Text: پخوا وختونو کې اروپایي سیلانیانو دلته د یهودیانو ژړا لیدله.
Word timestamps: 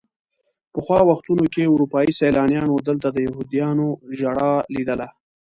پخوا 0.73 0.99
وختونو 1.09 1.45
کې 1.53 1.71
اروپایي 1.73 2.11
سیلانیانو 2.19 2.75
دلته 2.87 3.07
د 3.11 3.17
یهودیانو 3.27 3.87
ژړا 4.17 4.51
لیدله. 4.75 5.07